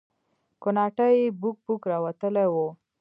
کوناټي 0.61 1.09
يې 1.19 1.27
بوک 1.39 1.57
بوک 1.65 1.81
راوتلي 1.91 2.45
وو. 2.53 2.67